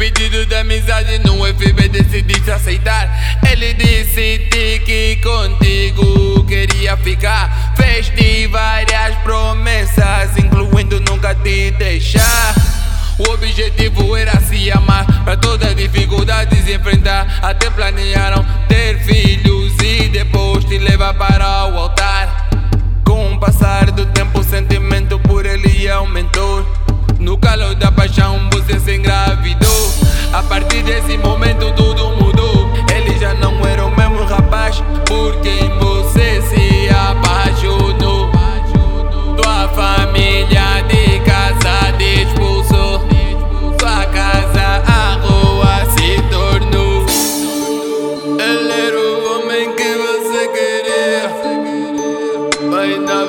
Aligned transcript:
pedido 0.00 0.46
de 0.46 0.54
amizade 0.56 1.18
no 1.18 1.44
FB 1.44 1.88
decidiste 1.88 2.50
aceitar. 2.50 3.38
Ele 3.50 3.74
disse 3.74 4.48
que 4.84 5.16
contigo 5.22 6.44
queria 6.44 6.96
ficar. 6.96 7.74
Fez-te 7.76 8.46
várias 8.48 9.16
promessas, 9.22 10.36
incluindo 10.38 11.00
nunca 11.00 11.34
te 11.34 11.70
deixar. 11.72 12.54
O 13.18 13.32
objetivo 13.32 14.16
era 14.16 14.40
se 14.40 14.70
amar, 14.70 15.04
para 15.24 15.36
todas 15.36 15.70
as 15.70 15.76
dificuldades 15.76 16.66
enfrentar. 16.68 17.40
Até 17.42 17.68
planearam 17.70 18.44
ter 18.68 18.98
filhos 19.00 19.74
e 19.82 20.08
depois 20.08 20.64
te 20.64 20.78
levar 20.78 20.99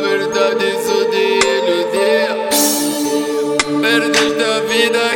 verdade 0.02 0.66
isso 0.66 1.06
de 1.12 1.26
iludir 1.58 2.30
Perdes 3.82 4.34
da 4.38 4.60
vida 4.62 5.11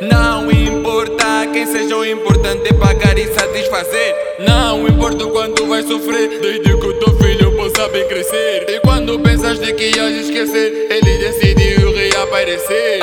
Não 0.00 0.50
importa 0.50 1.46
quem 1.52 1.66
seja 1.66 1.96
o 1.96 2.04
importante 2.04 2.68
é 2.68 2.72
pagar 2.72 3.18
e 3.18 3.26
satisfazer. 3.26 4.16
Não 4.40 4.86
importa 4.88 5.24
o 5.24 5.30
quanto 5.30 5.66
vais 5.66 5.86
sofrer, 5.86 6.40
desde 6.40 6.76
que 6.76 6.86
o 6.86 6.92
teu 6.94 7.16
filho 7.16 7.52
possa 7.56 7.88
bem 7.88 8.06
crescer. 8.08 8.66
E 8.68 8.80
quando 8.80 9.18
pensaste 9.20 9.72
que 9.74 9.96
ias 9.96 10.26
esquecer, 10.26 10.88
ele 10.90 11.18
decidiu 11.18 11.92
reaparecer. 11.92 13.02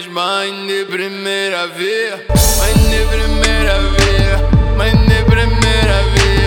vez, 0.00 0.06
mãe 0.06 0.66
de 0.66 0.84
primeira 0.86 1.66
vez, 1.66 2.14
mãe 2.58 2.72
de 2.74 3.06
primeira 3.06 3.78
vez, 3.78 4.76
mãe 4.76 4.92
de 4.92 5.24
primeira 5.24 6.02
vez. 6.14 6.39